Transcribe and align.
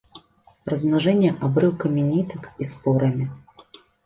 Размнажэнне 0.71 1.29
абрыўкамі 1.49 2.01
нітак 2.09 2.43
і 2.63 2.69
спорамі. 2.73 3.25